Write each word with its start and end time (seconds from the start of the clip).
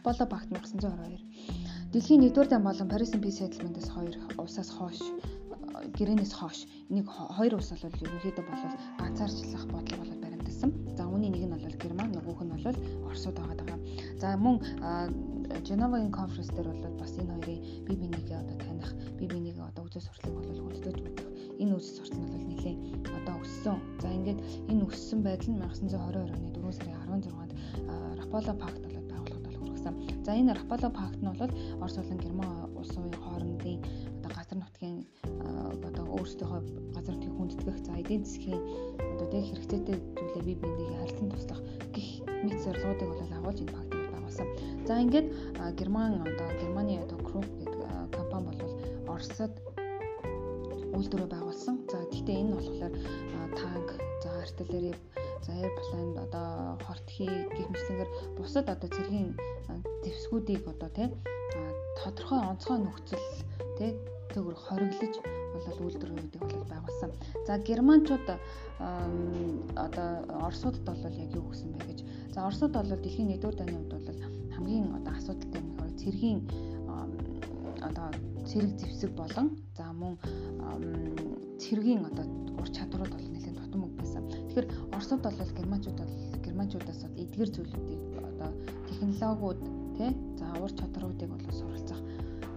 Рахвала 0.00 0.26
пакт 0.26 0.48
1922. 0.48 1.92
Дэлхийн 1.92 2.24
1-р 2.32 2.48
дан 2.48 2.62
болон 2.64 2.88
Парисын 2.88 3.20
Peace 3.20 3.44
Settlement-ээс 3.44 3.88
хоёр 3.92 4.16
улсаас 4.40 4.70
хойш 4.72 4.96
гэрээнээс 5.92 6.32
хойш 6.40 6.64
энийг 6.88 7.04
хоёр 7.04 7.60
улс 7.60 7.68
бол 7.68 8.00
ерөнхийдөө 8.00 8.44
бол 8.48 8.64
ганцаарчлах 8.96 9.64
бодлого 9.68 10.00
бол 10.00 10.22
баримтсан. 10.24 10.72
За 10.96 11.04
үүний 11.04 11.28
нэг 11.28 11.44
нь 11.44 11.52
бол 11.52 11.76
Герман, 11.76 12.16
нөгөөх 12.16 12.40
нь 12.40 12.48
бол 12.48 12.64
Оросууд 13.12 13.36
байгаа. 13.44 13.76
За 14.16 14.40
мөн 14.40 14.56
Женевагийн 15.68 16.16
конференс 16.16 16.48
дээр 16.48 16.72
бол 16.72 16.96
бас 16.96 17.12
энэ 17.20 17.36
хоёрын 17.36 17.60
бие 17.84 17.96
бинийгээ 18.00 18.40
одоо 18.40 18.56
таних, 18.56 18.88
бие 19.20 19.28
бинийгээ 19.28 19.68
одоо 19.68 19.84
үзэл 19.84 20.08
сурталыг 20.08 20.32
бол 20.32 20.64
хөлдөөж 20.64 20.96
бодох. 20.96 21.28
Энэ 21.60 21.76
үзэл 21.76 21.96
суртал 22.00 22.24
нь 22.24 22.32
бол 22.32 22.48
нэлээд 22.48 22.78
одоо 23.20 23.36
өссөн. 23.44 23.76
За 24.00 24.08
ингээд 24.08 24.40
энэ 24.64 24.80
өссөн 24.80 25.20
байдал 25.20 25.52
нь 25.52 25.60
1922 25.60 26.24
оны 26.24 26.48
4 26.56 26.72
сарын 26.72 27.20
16-нд 27.20 27.52
Рапола 28.16 28.54
пакт 28.56 28.80
бол 28.80 28.99
хүргэсэн. 29.80 30.24
За 30.24 30.32
энэ 30.36 30.54
Рапола 30.54 30.90
пакт 30.90 31.20
нь 31.20 31.26
бол 31.26 31.50
Орос 31.80 31.96
болон 31.96 32.18
Герман 32.18 32.70
улсын 32.76 33.12
хоорондын 33.12 33.80
одоо 34.20 34.30
газар 34.36 34.58
нутгийн 34.58 35.06
одоо 35.88 36.04
өөрсдийнхөө 36.16 36.60
газар 36.94 37.14
нутгийг 37.14 37.34
хүндэтгэх 37.36 37.78
за 37.80 37.92
эдийн 37.96 38.24
засгийн 38.24 38.62
одоо 39.16 39.26
тэг 39.32 39.44
хэрэгцээтэй 39.48 39.96
зүйлээ 40.16 40.44
бие 40.44 40.60
биенийгээ 40.60 40.98
харилцан 41.00 41.30
туслах 41.32 41.60
гих 41.94 42.08
мэт 42.44 42.58
зорилгоодыг 42.64 43.08
бол 43.08 43.36
агуулж 43.38 43.58
энэ 43.60 43.72
пакт 43.72 43.90
байгуулсан. 44.12 44.48
За 44.86 44.94
ингээд 45.00 45.28
Герман 45.78 46.12
одоо 46.28 46.48
Германы 46.60 46.94
одоо 47.00 47.18
Krupp 47.26 47.48
гэдэг 47.60 47.80
компани 48.12 48.52
бол 48.60 48.74
Оросод 49.08 49.52
үйлдвэрөө 50.96 51.28
байгуулсан. 51.32 51.74
За 51.88 51.98
гэхдээ 52.12 52.36
энэ 52.40 52.48
нь 52.50 52.56
болохоор 52.56 52.92
танк, 53.56 53.88
за 54.22 54.28
артиллери, 54.44 54.92
за 55.44 55.52
airplane 55.52 56.14
одоо 56.26 56.78
хортхий 56.86 57.30
гэх 57.56 57.68
мэтлэнгээр 57.70 58.10
бусад 58.36 58.66
одоо 58.68 58.88
цэргийн 58.88 59.36
зэвсгүүдийг 60.04 60.64
одоо 60.68 60.90
тийм 60.96 61.10
тодорхой 61.98 62.40
онцгой 62.50 62.78
нөхцөл 62.80 63.26
тийм 63.78 63.94
төгөр 64.32 64.56
хориглож 64.66 65.14
болол 65.52 65.80
үйлдвэрүүдийг 65.86 66.42
бол 66.46 66.70
байгуулсан. 66.70 67.10
За 67.46 67.58
германчууд 67.58 68.26
одоо 69.86 70.10
орсуудад 70.46 70.84
бол 70.86 71.18
яг 71.24 71.30
юу 71.34 71.50
гэсэн 71.50 71.72
бэ 71.74 71.84
гэж. 71.88 71.98
За 72.34 72.46
орсууд 72.46 72.72
бол 72.72 72.90
дэлхийн 72.94 73.34
1-р 73.34 73.54
дайны 73.56 73.76
хувьд 73.76 73.92
бол 74.06 74.20
хамгийн 74.54 74.86
одоо 74.98 75.12
асуудалтай 75.18 75.60
хэрэг 75.60 75.80
цэргийн 76.00 76.40
одоо 77.88 78.08
цэрэг 78.48 78.72
зэвсэг 78.80 79.10
болон 79.20 79.46
за 79.76 79.92
мөн 79.92 80.14
цэргийн 81.60 82.06
одоо 82.08 82.24
ур 82.60 82.68
чадварууд 82.76 83.12
бол 83.12 83.28
нэлээд 83.34 83.58
байсан. 83.58 83.89
Тэгэхээр 84.60 84.92
орсууд 84.92 85.22
бол 85.24 85.56
германчууд 85.56 85.98
бол 86.04 86.14
германчуудаас 86.44 87.00
эдгэр 87.16 87.48
зүйлүүдийг 87.56 88.02
одоо 88.28 88.50
технологиуд 88.88 89.60
тий 89.96 90.10
за 90.36 90.46
ур 90.60 90.70
чадруудыг 90.76 91.28
бол 91.32 91.44
суралцах 91.48 92.00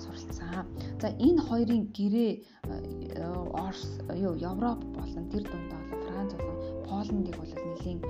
суралцсан. 0.00 0.64
За 0.96 1.08
энэ 1.12 1.44
хоёрын 1.44 1.92
гэрээ 1.92 2.32
э, 2.40 3.24
Орос 3.52 4.00
юу 4.16 4.32
Европ 4.32 4.80
болон 4.96 5.28
тэр 5.28 5.44
дундаа 5.44 5.82
бол 5.92 6.00
Франц 6.08 6.32
болон 6.40 6.56
Полондыг 6.88 7.36
бол 7.36 7.52
нэлийн 7.68 8.00
э, 8.00 8.08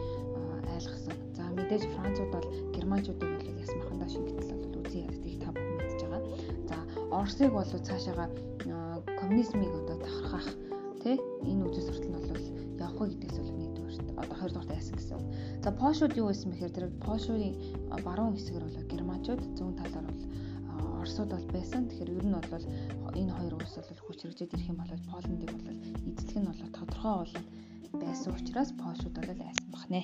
айлгсан. 0.70 1.16
За 1.34 1.42
мэдээж 1.50 1.82
Францууд 1.90 2.30
бол 2.30 2.46
германчуудыг 2.70 3.26
бол 3.26 3.58
ясмахандаа 3.58 4.08
шингэтэл 4.08 4.54
бол 4.54 4.86
үзий 4.86 5.02
ядтыг 5.02 5.34
та 5.42 5.50
бүхэн 5.50 5.76
мэдж 5.82 6.00
байгаа. 6.06 6.22
За 6.70 6.76
Оросыг 7.10 7.50
бол 7.50 7.66
цаашаага 7.66 8.30
э, 8.30 9.02
коммунизмыг 9.18 9.72
одоо 9.82 9.98
давхархах 9.98 10.54
тий 11.02 11.18
энэ 11.42 11.66
үзэл 11.66 11.90
суртал 13.00 13.08
нь 13.08 13.16
бол 13.16 13.16
явах 13.16 13.16
гэдгээс 13.16 13.38
бол 13.40 13.60
нэгдүгээр 13.60 13.96
одоо 14.20 14.36
хоёр 14.36 14.52
дахь 14.52 14.70
яасан 14.76 14.96
гэсэн. 14.96 15.20
За 15.64 15.70
Польшууд 15.72 16.16
юу 16.20 16.26
байсан 16.28 16.48
бэхээр 16.52 16.72
тэр 16.76 16.86
Польшийн 17.00 17.54
баруун 18.04 18.36
хэсгэр 18.36 18.64
бол 18.64 18.90
германчууд 18.92 19.42
зүүн 19.56 19.74
талаар 19.80 20.06
бол 20.08 20.22
Оросууд 21.00 21.30
бол 21.32 21.46
байсан. 21.54 21.88
Тэгэхээр 21.88 22.16
ер 22.20 22.26
нь 22.28 22.36
бол 22.36 22.66
энэ 23.16 23.32
хоёр 23.32 23.54
улс 23.56 23.74
бол 23.76 24.04
хүч 24.04 24.18
хэрэгжээд 24.20 24.52
ирэх 24.54 24.70
юм 24.72 24.78
бол 24.80 24.92
Полондыг 25.08 25.50
бол 25.52 25.80
эзлэх 26.12 26.38
нь 26.40 26.48
бол 26.48 26.60
тодорхой 26.76 27.14
бол 27.24 27.34
байсан 28.04 28.30
учраас 28.36 28.70
Польшууд 28.76 29.16
бол 29.16 29.40
айсан 29.48 29.68
бахнэ. 29.72 30.00